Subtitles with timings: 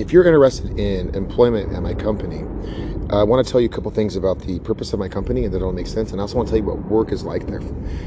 [0.00, 2.38] if you're interested in employment at my company,
[3.10, 5.52] I want to tell you a couple things about the purpose of my company and
[5.52, 6.12] that it'll make sense.
[6.12, 7.60] And I also want to tell you what work is like there.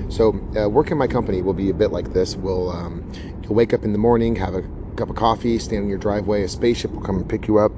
[0.09, 2.35] So, uh, work in my company will be a bit like this.
[2.35, 3.11] We'll um,
[3.43, 4.61] you'll wake up in the morning, have a
[4.95, 6.43] cup of coffee, stand in your driveway.
[6.43, 7.71] A spaceship will come and pick you up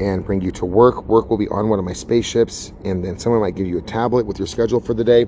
[0.00, 1.04] and bring you to work.
[1.08, 3.82] Work will be on one of my spaceships, and then someone might give you a
[3.82, 5.26] tablet with your schedule for the day.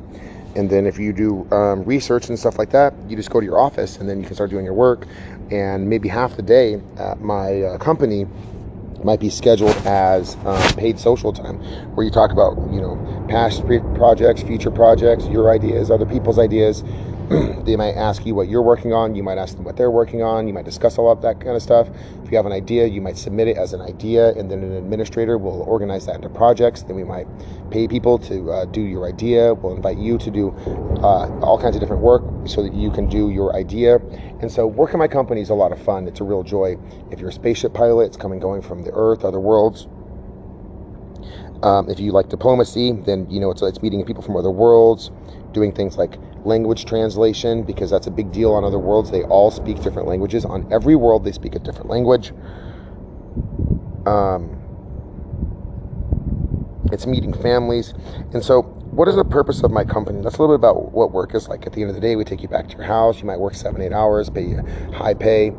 [0.54, 3.46] And then if you do um, research and stuff like that, you just go to
[3.46, 5.06] your office and then you can start doing your work.
[5.52, 8.26] And maybe half the day at my uh, company
[9.04, 11.56] might be scheduled as um, paid social time,
[11.94, 12.96] where you talk about you know
[13.28, 13.62] past
[13.94, 16.82] projects, future projects, your ideas, other people's ideas,
[17.64, 19.14] they might ask you what you're working on.
[19.14, 20.46] You might ask them what they're working on.
[20.46, 21.88] You might discuss all of that kind of stuff.
[22.24, 24.72] If you have an idea, you might submit it as an idea, and then an
[24.72, 26.82] administrator will organize that into projects.
[26.82, 27.26] Then we might
[27.70, 29.54] pay people to uh, do your idea.
[29.54, 30.50] We'll invite you to do
[31.02, 33.96] uh, all kinds of different work so that you can do your idea.
[34.40, 36.08] And so, working my company is a lot of fun.
[36.08, 36.76] It's a real joy.
[37.10, 39.86] If you're a spaceship pilot, it's coming going from the Earth, other worlds.
[41.62, 45.12] Um, if you like diplomacy, then you know it's, it's meeting people from other worlds,
[45.52, 49.10] doing things like language translation because that's a big deal on other worlds.
[49.10, 50.44] They all speak different languages.
[50.44, 52.32] On every world, they speak a different language.
[54.06, 54.58] Um,
[56.92, 57.94] it's meeting families.
[58.32, 60.20] And so, what is the purpose of my company?
[60.20, 61.66] That's a little bit about what work is like.
[61.66, 63.20] At the end of the day, we take you back to your house.
[63.20, 65.50] You might work seven, eight hours, pay you high pay.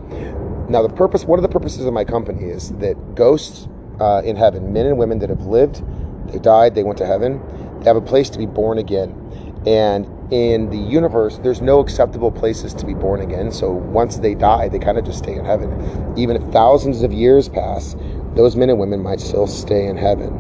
[0.70, 3.68] Now, the purpose, one of the purposes of my company is that ghosts
[4.00, 5.84] uh, in heaven, men and women that have lived,
[6.32, 7.42] they died, they went to heaven,
[7.80, 9.20] they have a place to be born again.
[9.66, 13.52] And in the universe, there's no acceptable places to be born again.
[13.52, 16.16] So once they die, they kind of just stay in heaven.
[16.18, 17.96] Even if thousands of years pass,
[18.34, 20.34] those men and women might still stay in heaven.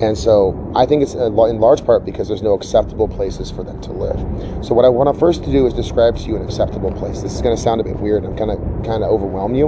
[0.00, 3.80] And so I think it's in large part because there's no acceptable places for them
[3.80, 4.64] to live.
[4.64, 7.20] So what I want to first to do is describe to you an acceptable place.
[7.20, 8.24] This is going to sound a bit weird.
[8.24, 9.66] I'm kind of kind of overwhelm you.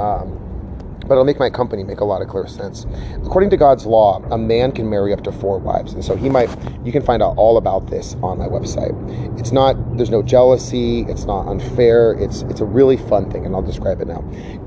[0.00, 0.43] Um,
[1.06, 2.86] but it'll make my company make a lot of clear sense.
[3.24, 6.28] According to God's law, a man can marry up to four wives, and so he
[6.28, 6.50] might.
[6.84, 8.94] You can find out all about this on my website.
[9.38, 9.74] It's not.
[9.96, 11.02] There's no jealousy.
[11.02, 12.12] It's not unfair.
[12.14, 14.20] It's it's a really fun thing, and I'll describe it now.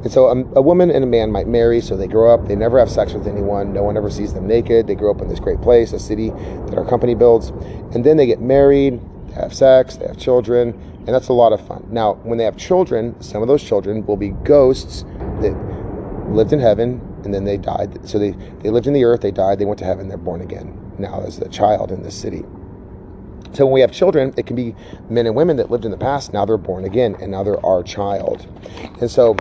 [0.04, 1.82] And so a, a woman and a man might marry.
[1.82, 2.48] So they grow up.
[2.48, 3.74] They never have sex with anyone.
[3.74, 4.88] No one ever sees them naked.
[4.88, 7.50] They grow up in this great place, a city that our company builds,
[7.94, 9.02] and then they get married.
[9.36, 9.98] Have sex.
[9.98, 10.70] They have children,
[11.00, 11.88] and that's a lot of fun.
[11.92, 15.04] Now, when they have children, some of those children will be ghosts
[15.42, 15.54] that
[16.30, 18.08] lived in heaven and then they died.
[18.08, 20.42] So they, they lived in the earth, they died, they went to heaven, they're born
[20.42, 22.44] again now as a child in this city.
[23.54, 24.76] So when we have children, it can be
[25.10, 27.66] men and women that lived in the past, now they're born again, and now they're
[27.66, 28.46] our child.
[29.02, 29.36] And so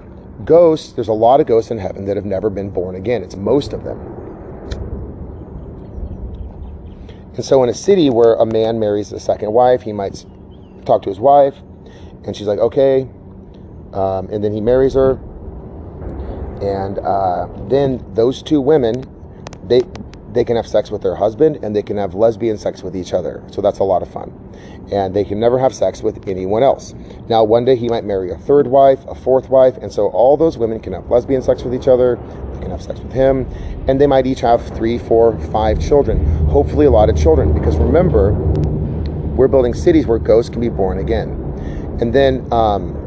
[0.45, 3.23] ghosts, there's a lot of ghosts in heaven that have never been born again.
[3.23, 3.99] It's most of them.
[7.35, 10.25] And so in a city where a man marries a second wife, he might
[10.87, 11.57] talk to his wife,
[12.25, 13.09] and she's like, okay.
[13.93, 15.21] Um, and then he marries her,
[16.63, 19.05] and uh, then those two women
[19.69, 19.83] they
[20.37, 23.15] they can have sex with their husband and they can have lesbian sex with each
[23.15, 23.43] other.
[23.51, 24.31] So that's a lot of fun.
[24.93, 26.95] And they can never have sex with anyone else.
[27.27, 30.37] Now one day he might marry a third wife a fourth wife and so all
[30.37, 32.17] those women can have lesbian sex with each other.
[32.53, 33.47] They can have sex with him.
[33.89, 36.23] And they might each have three four five children.
[36.49, 37.55] Hopefully a lot of children.
[37.55, 41.31] Because remember we're building cities where ghosts can be born again.
[42.01, 43.06] And then um,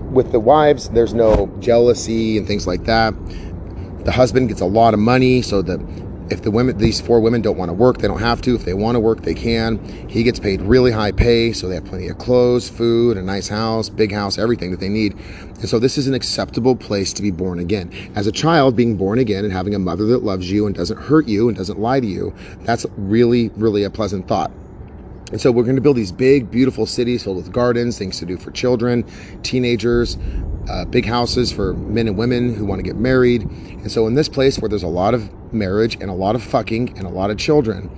[0.00, 3.14] with the wives, there's no jealousy and things like that.
[4.04, 5.80] The husband gets a lot of money, so that
[6.30, 8.54] if the women, these four women don't want to work, they don't have to.
[8.54, 9.78] If they want to work, they can.
[10.08, 13.48] He gets paid really high pay, so they have plenty of clothes, food, a nice
[13.48, 15.14] house, big house, everything that they need.
[15.14, 17.92] And so this is an acceptable place to be born again.
[18.14, 20.98] As a child, being born again and having a mother that loves you and doesn't
[20.98, 24.50] hurt you and doesn't lie to you, that's really, really a pleasant thought.
[25.32, 28.26] And so we're going to build these big, beautiful cities filled with gardens, things to
[28.26, 29.04] do for children,
[29.42, 30.18] teenagers,
[30.70, 33.42] uh, big houses for men and women who want to get married.
[33.42, 36.42] And so in this place where there's a lot of marriage and a lot of
[36.42, 37.90] fucking and a lot of children,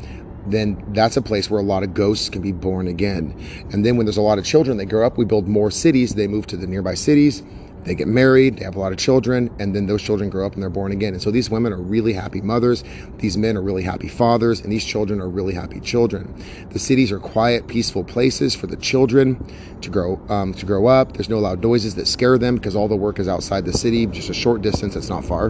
[0.46, 3.34] then that's a place where a lot of ghosts can be born again.
[3.72, 6.14] And then when there's a lot of children, they grow up, we build more cities,
[6.14, 7.42] they move to the nearby cities
[7.84, 10.54] they get married, they have a lot of children, and then those children grow up
[10.54, 11.12] and they're born again.
[11.12, 12.82] And so these women are really happy mothers,
[13.18, 16.34] these men are really happy fathers, and these children are really happy children.
[16.70, 19.44] The cities are quiet, peaceful places for the children
[19.82, 21.12] to grow um, to grow up.
[21.12, 24.06] There's no loud noises that scare them because all the work is outside the city,
[24.06, 24.96] just a short distance.
[24.96, 25.48] It's not far.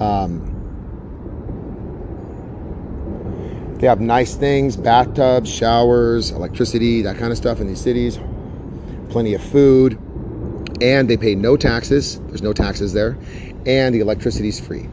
[0.00, 0.56] Um,
[3.78, 8.18] they have nice things, bathtubs, showers, electricity, that kind of stuff in these cities.
[9.08, 9.98] Plenty of food
[10.82, 12.20] and they pay no taxes.
[12.28, 13.18] There's no taxes there,
[13.66, 14.88] and the electricity is free.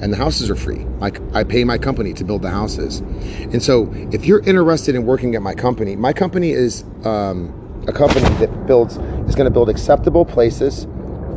[0.00, 0.84] and the houses are free.
[1.00, 5.06] Like I pay my company to build the houses, and so if you're interested in
[5.06, 7.52] working at my company, my company is um,
[7.88, 8.96] a company that builds
[9.28, 10.86] is going to build acceptable places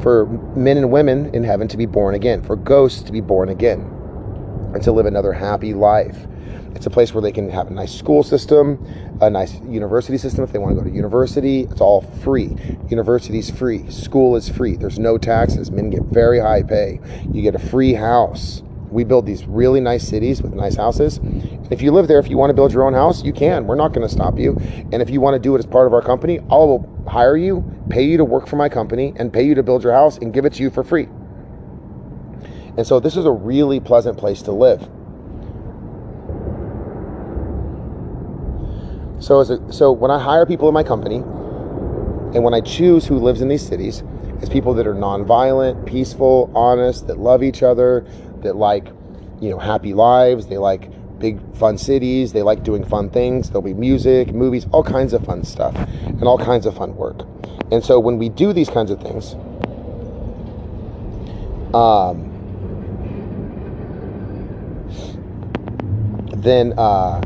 [0.02, 0.26] for
[0.56, 3.82] men and women in heaven to be born again, for ghosts to be born again,
[4.74, 6.28] and to live another happy life.
[6.78, 8.78] It's a place where they can have a nice school system,
[9.20, 11.62] a nice university system if they want to go to university.
[11.62, 12.56] It's all free.
[12.88, 13.90] University's free.
[13.90, 14.76] School is free.
[14.76, 15.72] There's no taxes.
[15.72, 17.00] Men get very high pay.
[17.32, 18.62] You get a free house.
[18.92, 21.20] We build these really nice cities with nice houses.
[21.72, 23.66] If you live there, if you want to build your own house, you can.
[23.66, 24.56] We're not going to stop you.
[24.92, 27.38] And if you want to do it as part of our company, I will hire
[27.38, 30.20] you, pay you to work for my company, and pay you to build your house
[30.20, 31.08] and give it to you for free.
[32.78, 34.88] And so this is a really pleasant place to live.
[39.20, 43.06] So as a, so when I hire people in my company, and when I choose
[43.06, 44.04] who lives in these cities,
[44.40, 48.06] it's people that are nonviolent, peaceful, honest, that love each other,
[48.42, 48.88] that like,
[49.40, 50.48] you know, happy lives.
[50.48, 52.34] They like big fun cities.
[52.34, 53.50] They like doing fun things.
[53.50, 57.22] There'll be music, movies, all kinds of fun stuff, and all kinds of fun work.
[57.72, 59.34] And so when we do these kinds of things,
[61.74, 62.34] um,
[66.42, 67.22] then uh,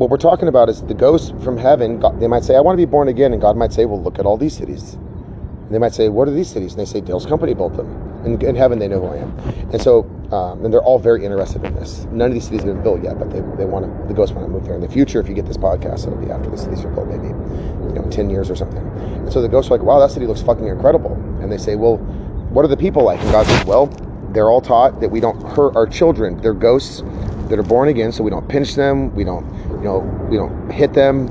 [0.00, 2.00] what we're talking about is the ghosts from heaven.
[2.00, 4.02] God, they might say, "I want to be born again," and God might say, "Well,
[4.02, 6.86] look at all these cities." And they might say, "What are these cities?" And they
[6.86, 7.86] say, "Dale's company built them."
[8.24, 9.34] And in heaven, they know who I am.
[9.72, 12.06] And so, um, and they're all very interested in this.
[12.12, 14.08] None of these cities have been built yet, but they, they want to.
[14.08, 15.20] The ghosts want to move there in the future.
[15.20, 18.08] If you get this podcast, it'll be after the cities are built, maybe you know,
[18.10, 18.86] ten years or something.
[19.18, 21.12] And so the ghosts are like, "Wow, that city looks fucking incredible."
[21.42, 21.98] And they say, "Well,
[22.54, 23.90] what are the people like?" And God says, "Well."
[24.32, 26.40] They're all taught that we don't hurt our children.
[26.40, 27.02] They're ghosts
[27.50, 29.44] that are born again, so we don't pinch them, we don't,
[29.78, 29.98] you know,
[30.30, 31.28] we don't hit them,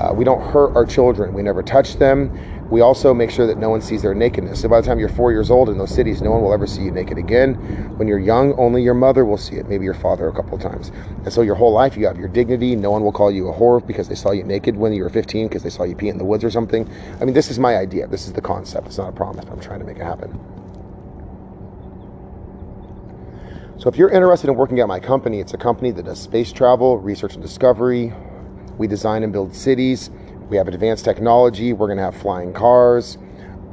[0.00, 2.30] uh, we don't hurt our children, we never touch them.
[2.70, 4.62] We also make sure that no one sees their nakedness.
[4.62, 6.66] So by the time you're four years old in those cities, no one will ever
[6.66, 7.54] see you naked again.
[7.98, 10.62] When you're young, only your mother will see it, maybe your father a couple of
[10.62, 10.90] times.
[11.24, 12.74] And so your whole life, you have your dignity.
[12.74, 15.10] No one will call you a whore because they saw you naked when you were
[15.10, 16.90] 15 because they saw you pee in the woods or something.
[17.20, 18.06] I mean, this is my idea.
[18.06, 18.86] This is the concept.
[18.86, 19.44] It's not a promise.
[19.50, 20.61] I'm trying to make it happen.
[23.82, 26.52] So if you're interested in working at my company, it's a company that does space
[26.52, 28.12] travel, research and discovery.
[28.78, 30.08] We design and build cities.
[30.48, 31.72] We have advanced technology.
[31.72, 33.18] We're going to have flying cars,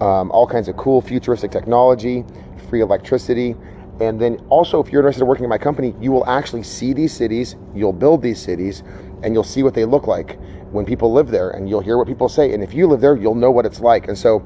[0.02, 2.26] um, all kinds of cool futuristic technology,
[2.72, 3.56] free electricity.
[4.02, 6.92] And then also, if you're interested in working at my company, you will actually see
[6.92, 8.82] these cities, you'll build these cities,
[9.22, 10.40] and you'll see what they look like
[10.72, 12.52] when people live there, and you'll hear what people say.
[12.52, 14.08] And if you live there, you'll know what it's like.
[14.08, 14.44] And so,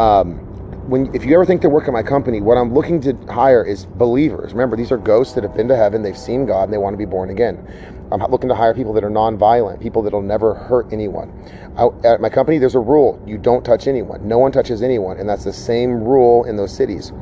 [0.00, 0.47] um,
[0.88, 3.62] when if you ever think to work at my company, what I'm looking to hire
[3.62, 4.52] is believers.
[4.52, 6.94] Remember, these are ghosts that have been to heaven, they've seen God, and they want
[6.94, 7.62] to be born again.
[8.10, 11.30] I'm looking to hire people that are non-violent, people that'll never hurt anyone.
[11.76, 14.26] I, at my company, there's a rule: you don't touch anyone.
[14.26, 17.12] No one touches anyone, and that's the same rule in those cities.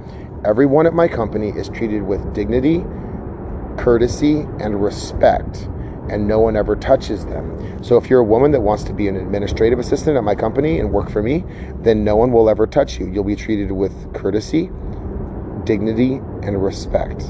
[0.44, 2.84] Everyone at my company is treated with dignity,
[3.76, 5.68] courtesy, and respect
[6.10, 7.82] and no one ever touches them.
[7.82, 10.78] So if you're a woman that wants to be an administrative assistant at my company
[10.78, 11.44] and work for me,
[11.82, 13.06] then no one will ever touch you.
[13.06, 14.70] You'll be treated with courtesy,
[15.64, 17.22] dignity, and respect.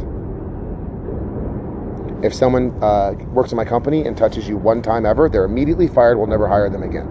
[2.23, 5.87] If someone uh, works in my company and touches you one time ever, they're immediately
[5.87, 6.17] fired.
[6.17, 7.07] We'll never hire them again.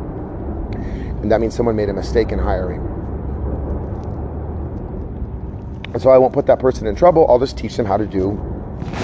[1.22, 2.82] And that means someone made a mistake in hiring.
[5.94, 7.26] And so I won't put that person in trouble.
[7.30, 8.38] I'll just teach them how to do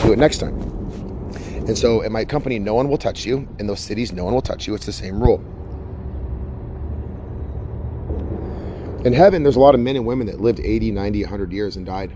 [0.04, 0.70] do it next time.
[1.68, 3.48] And so at my company, no one will touch you.
[3.60, 4.75] In those cities, no one will touch you.
[4.75, 5.44] It's the same rule.
[9.06, 11.75] In heaven, there's a lot of men and women that lived 80, 90, 100 years
[11.77, 12.13] and died.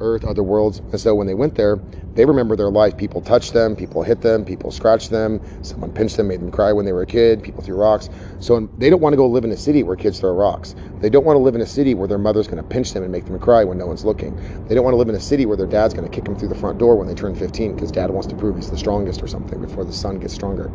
[0.00, 0.78] Earth, other worlds.
[0.78, 1.78] And so when they went there,
[2.14, 2.96] they remember their life.
[2.96, 6.72] People touched them, people hit them, people scratched them, someone pinched them, made them cry
[6.72, 8.08] when they were a kid, people threw rocks.
[8.40, 10.74] So they don't want to go live in a city where kids throw rocks.
[11.00, 13.02] They don't want to live in a city where their mother's going to pinch them
[13.02, 14.34] and make them cry when no one's looking.
[14.66, 16.36] They don't want to live in a city where their dad's going to kick them
[16.36, 18.78] through the front door when they turn 15 because dad wants to prove he's the
[18.78, 20.72] strongest or something before the son gets stronger.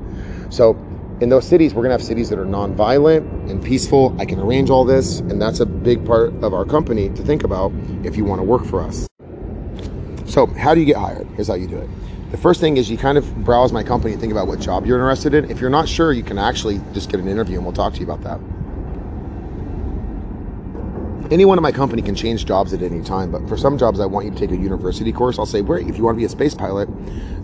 [0.49, 0.73] So
[1.21, 4.15] in those cities, we're going to have cities that are non-violent and peaceful.
[4.19, 7.43] I can arrange all this, and that's a big part of our company to think
[7.43, 7.71] about
[8.03, 9.07] if you want to work for us.
[10.33, 11.27] So, how do you get hired?
[11.35, 11.87] Here's how you do it.
[12.31, 14.87] The first thing is you kind of browse my company and think about what job
[14.87, 15.51] you're interested in.
[15.51, 17.99] If you're not sure, you can actually just get an interview and we'll talk to
[17.99, 18.39] you about that.
[21.31, 24.07] Anyone in my company can change jobs at any time, but for some jobs, I
[24.07, 25.37] want you to take a university course.
[25.37, 26.89] I'll say, great, if you want to be a space pilot,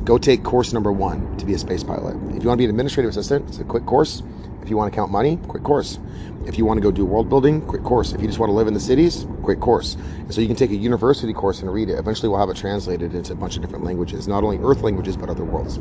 [0.04, 2.16] go take course number one to be a space pilot.
[2.36, 4.24] If you want to be an administrative assistant, it's a quick course.
[4.62, 6.00] If you want to count money, quick course.
[6.46, 8.14] If you want to go do world building, quick course.
[8.14, 9.96] If you just want to live in the cities, quick course.
[9.96, 12.00] And so you can take a university course and read it.
[12.00, 15.18] Eventually, we'll have it translated into a bunch of different languages, not only Earth languages,
[15.18, 15.80] but other worlds.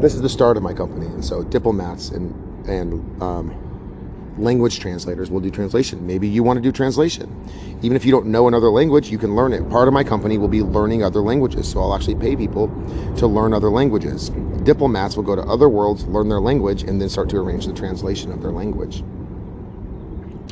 [0.00, 1.06] This is the start of my company.
[1.06, 3.64] And so diplomats and, and, um,
[4.38, 6.06] language translators will do translation.
[6.06, 7.28] Maybe you want to do translation.
[7.82, 9.68] Even if you don't know another language, you can learn it.
[9.68, 11.70] Part of my company will be learning other languages.
[11.70, 12.68] So I'll actually pay people
[13.16, 14.30] to learn other languages.
[14.68, 17.72] Diplomats will go to other worlds, learn their language, and then start to arrange the
[17.72, 19.02] translation of their language.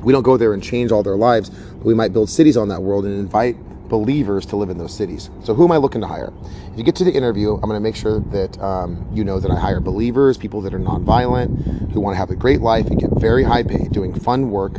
[0.02, 2.68] We don't go there and change all their lives, but we might build cities on
[2.70, 3.58] that world and invite
[3.90, 5.28] believers to live in those cities.
[5.44, 6.32] So, who am I looking to hire?
[6.72, 9.38] If you get to the interview, I'm going to make sure that um, you know
[9.38, 12.86] that I hire believers, people that are nonviolent, who want to have a great life
[12.86, 14.78] and get very high pay, doing fun work,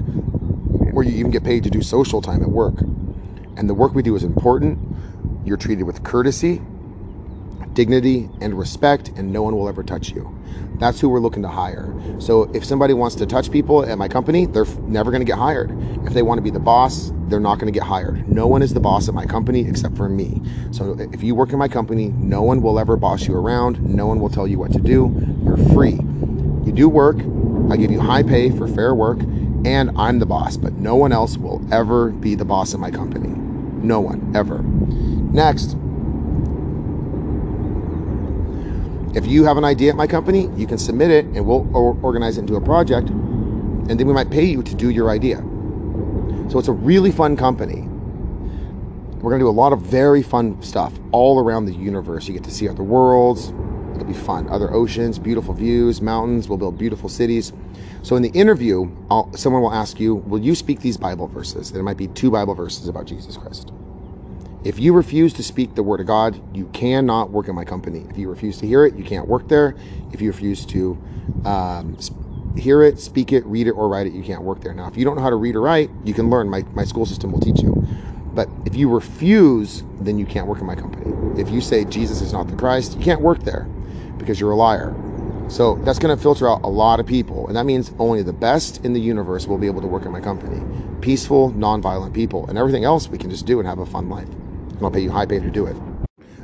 [0.94, 2.82] where you even get paid to do social time at work.
[3.56, 4.80] And the work we do is important.
[5.46, 6.60] You're treated with courtesy,
[7.78, 10.36] dignity, and respect, and no one will ever touch you.
[10.80, 11.94] That's who we're looking to hire.
[12.18, 15.38] So if somebody wants to touch people at my company, they're never going to get
[15.38, 15.70] hired.
[16.04, 18.28] If they want to be the boss, they're not going to get hired.
[18.28, 20.42] No one is the boss at my company except for me.
[20.72, 23.80] So if you work in my company, no one will ever boss you around.
[23.80, 25.16] No one will tell you what to do.
[25.44, 26.00] You're free.
[26.66, 27.18] You do work.
[27.72, 29.20] I give you high pay for fair work,
[29.66, 32.90] and I'm the boss, but no one else will ever be the boss at my
[32.90, 33.30] company.
[33.84, 34.64] No one, ever.
[34.64, 35.76] Next,
[39.18, 42.38] If you have an idea at my company, you can submit it and we'll organize
[42.38, 45.38] it into a project and then we might pay you to do your idea.
[46.50, 47.82] So it's a really fun company.
[49.16, 52.28] We're going to do a lot of very fun stuff all around the universe.
[52.28, 53.50] You get to see other worlds.
[53.96, 54.48] It'll be fun.
[54.50, 56.48] Other oceans, beautiful views, mountains.
[56.48, 57.54] We'll build beautiful cities.
[58.04, 61.72] So in the interview, I'll, someone will ask you, Will you speak these Bible verses?
[61.72, 63.72] There might be two Bible verses about Jesus Christ.
[64.68, 68.06] If you refuse to speak the word of God, you cannot work in my company.
[68.10, 69.78] If you refuse to hear it, you can't work there.
[70.12, 71.02] If you refuse to
[71.46, 71.98] um,
[72.58, 74.74] hear it, speak it, read it, or write it, you can't work there.
[74.74, 76.50] Now, if you don't know how to read or write, you can learn.
[76.50, 77.82] My, my school system will teach you.
[78.34, 81.42] But if you refuse, then you can't work in my company.
[81.42, 83.64] If you say Jesus is not the Christ, you can't work there
[84.18, 84.94] because you're a liar.
[85.48, 87.48] So that's going to filter out a lot of people.
[87.48, 90.12] And that means only the best in the universe will be able to work in
[90.12, 90.62] my company.
[91.00, 92.46] Peaceful, nonviolent people.
[92.50, 94.28] And everything else we can just do and have a fun life
[94.78, 95.76] and I'll pay you high pay to do it.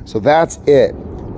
[0.04, 0.94] So that's it.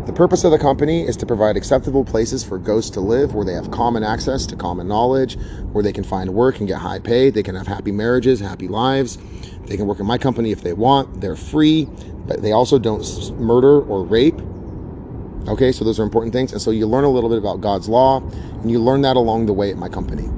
[0.06, 3.44] The purpose of the company is to provide acceptable places for ghosts to live where
[3.44, 5.36] they have common access to common knowledge,
[5.72, 7.30] where they can find work and get high pay.
[7.30, 9.18] They can have happy marriages, happy lives.
[9.64, 11.20] They can work in my company if they want.
[11.20, 11.88] They're free,
[12.26, 13.02] but they also don't
[13.40, 14.40] murder or rape.
[15.48, 16.52] Okay, so those are important things.
[16.52, 19.46] And so you learn a little bit about God's law, and you learn that along
[19.46, 20.28] the way at my company.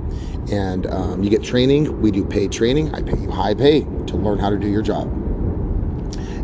[0.50, 2.00] And um, you get training.
[2.00, 2.94] We do paid training.
[2.94, 5.27] I pay you high pay to learn how to do your job.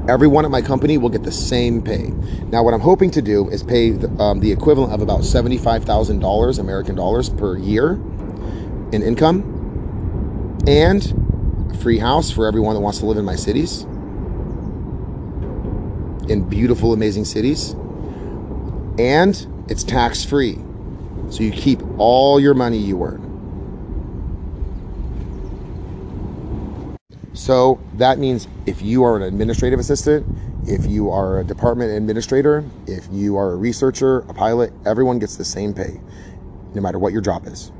[0.09, 2.09] Everyone at my company will get the same pay.
[2.51, 6.59] Now, what I'm hoping to do is pay the, um, the equivalent of about $75,000
[6.59, 7.93] American dollars per year
[8.93, 9.63] in income
[10.67, 13.83] and a free house for everyone that wants to live in my cities,
[16.29, 17.75] in beautiful, amazing cities.
[18.99, 20.59] And it's tax free.
[21.31, 23.24] So you keep all your money you earn.
[27.45, 30.27] So that means if you are an administrative assistant,
[30.67, 35.37] if you are a department administrator, if you are a researcher, a pilot, everyone gets
[35.37, 36.01] the same pay,
[36.73, 37.71] no matter what your job is.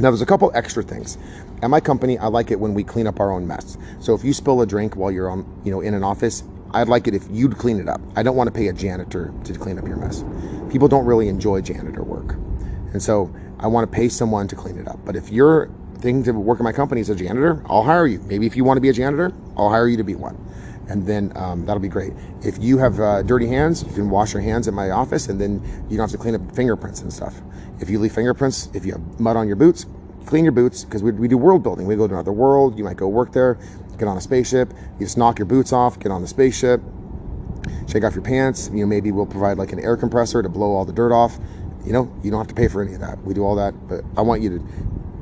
[0.00, 1.18] Now, there's a couple extra things.
[1.62, 3.78] At my company, I like it when we clean up our own mess.
[4.00, 6.42] So if you spill a drink while you're on, you know, in an office,
[6.72, 8.00] I'd like it if you'd clean it up.
[8.16, 10.24] I don't want to pay a janitor to clean up your mess.
[10.72, 12.32] People don't really enjoy janitor work.
[12.92, 14.98] And so I want to pay someone to clean it up.
[15.04, 18.20] But if you're thing to work in my company as a janitor, I'll hire you.
[18.20, 20.36] Maybe if you want to be a janitor, I'll hire you to be one.
[20.88, 22.12] And then um, that'll be great.
[22.42, 25.40] If you have uh, dirty hands, you can wash your hands in my office and
[25.40, 25.54] then
[25.88, 27.40] you don't have to clean up fingerprints and stuff.
[27.80, 29.86] If you leave fingerprints, if you have mud on your boots,
[30.26, 31.86] clean your boots because we, we do world building.
[31.86, 32.78] We go to another world.
[32.78, 33.58] You might go work there,
[33.98, 34.72] get on a spaceship.
[34.98, 36.80] You just knock your boots off, get on the spaceship,
[37.88, 38.70] shake off your pants.
[38.72, 41.38] You know, maybe we'll provide like an air compressor to blow all the dirt off.
[41.84, 43.22] You know, you don't have to pay for any of that.
[43.22, 44.66] We do all that, but I want you to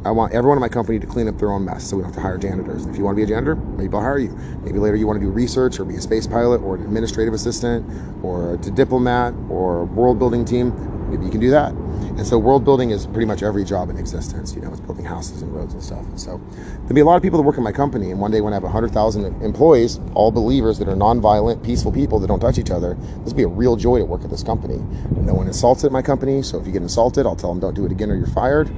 [0.04, 2.12] I want everyone in my company to clean up their own mess so we don't
[2.12, 2.84] have to hire janitors.
[2.84, 4.36] If you want to be a janitor, maybe I'll hire you.
[4.62, 7.32] Maybe later you want to do research or be a space pilot or an administrative
[7.32, 7.86] assistant
[8.22, 10.74] or a diplomat or a world building team.
[11.10, 11.72] Maybe you can do that.
[11.72, 14.54] And so world building is pretty much every job in existence.
[14.54, 16.04] You know, it's building houses and roads and stuff.
[16.04, 16.38] And so
[16.80, 18.10] there'll be a lot of people that work in my company.
[18.10, 22.20] And one day when I have 100,000 employees, all believers that are nonviolent, peaceful people
[22.20, 24.42] that don't touch each other, this will be a real joy to work at this
[24.42, 24.76] company.
[25.16, 26.42] No one insults at my company.
[26.42, 28.70] So if you get insulted, I'll tell them don't do it again or you're fired.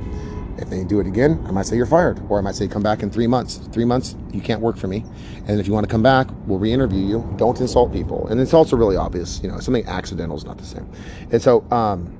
[0.58, 2.82] If they do it again, I might say you're fired, or I might say come
[2.82, 3.56] back in three months.
[3.72, 5.04] Three months, you can't work for me.
[5.46, 7.34] And if you want to come back, we'll re-interview you.
[7.36, 8.26] Don't insult people.
[8.28, 9.40] And insults are really obvious.
[9.42, 10.90] You know, something accidental is not the same.
[11.30, 12.16] And so um,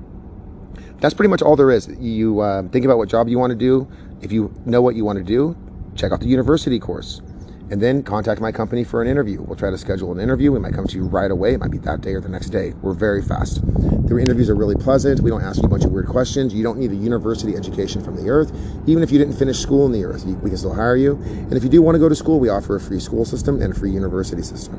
[0.99, 1.87] that's pretty much all there is.
[1.99, 3.87] You uh, think about what job you want to do.
[4.21, 5.55] If you know what you want to do,
[5.95, 7.21] check out the university course
[7.69, 9.41] and then contact my company for an interview.
[9.41, 10.51] We'll try to schedule an interview.
[10.51, 11.53] We might come to you right away.
[11.53, 12.73] It might be that day or the next day.
[12.81, 13.61] We're very fast.
[14.07, 15.19] The interviews are really pleasant.
[15.19, 16.53] We don't ask you a bunch of weird questions.
[16.53, 18.53] You don't need a university education from the earth.
[18.87, 21.17] Even if you didn't finish school in the earth, we can still hire you.
[21.17, 23.61] And if you do want to go to school, we offer a free school system
[23.61, 24.75] and a free university system.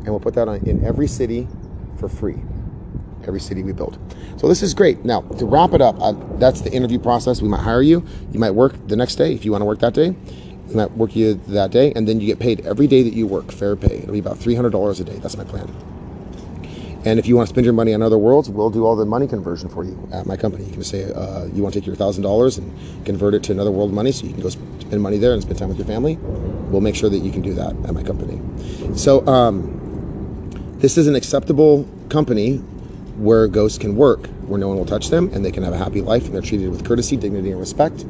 [0.00, 1.46] And we'll put that on in every city
[1.96, 2.42] for free.
[3.26, 3.98] Every city we build.
[4.36, 5.04] So this is great.
[5.04, 7.40] Now, to wrap it up, uh, that's the interview process.
[7.40, 8.04] We might hire you.
[8.32, 10.10] You might work the next day if you want to work that day.
[10.10, 13.28] We might work you that day, and then you get paid every day that you
[13.28, 13.98] work, fair pay.
[13.98, 15.18] It'll be about $300 a day.
[15.18, 15.95] That's my plan.
[17.06, 19.06] And if you want to spend your money on other worlds, we'll do all the
[19.06, 20.64] money conversion for you at my company.
[20.64, 22.68] You can say uh, you want to take your thousand dollars and
[23.06, 25.56] convert it to another world money, so you can go spend money there and spend
[25.56, 26.16] time with your family.
[26.68, 28.42] We'll make sure that you can do that at my company.
[28.96, 29.70] So um,
[30.78, 32.56] this is an acceptable company
[33.18, 35.78] where ghosts can work, where no one will touch them, and they can have a
[35.78, 38.04] happy life, and they're treated with courtesy, dignity, and respect.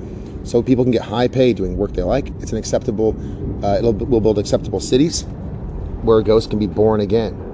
[0.45, 2.29] So people can get high pay doing work they like.
[2.41, 3.15] It's an acceptable.
[3.63, 5.25] Uh, it'll we'll build acceptable cities
[6.01, 7.46] where ghosts can be born again.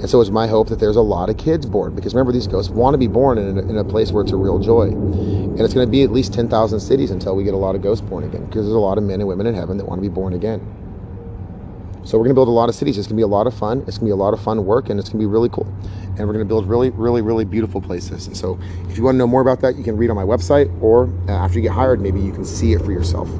[0.00, 2.46] And so it's my hope that there's a lot of kids born because remember, these
[2.46, 4.88] ghosts want to be born in a, in a place where it's a real joy.
[4.88, 7.82] And it's going to be at least 10,000 cities until we get a lot of
[7.82, 10.02] ghosts born again because there's a lot of men and women in heaven that want
[10.02, 10.60] to be born again.
[12.04, 12.98] So we're going to build a lot of cities.
[12.98, 13.78] It's going to be a lot of fun.
[13.86, 15.48] It's going to be a lot of fun work and it's going to be really
[15.48, 15.66] cool.
[16.16, 18.26] And we're going to build really, really, really beautiful places.
[18.26, 18.58] And so
[18.90, 21.08] if you want to know more about that, you can read on my website or
[21.28, 23.30] uh, after you get hired, maybe you can see it for yourself.